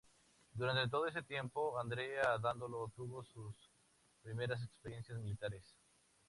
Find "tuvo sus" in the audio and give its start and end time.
2.95-3.53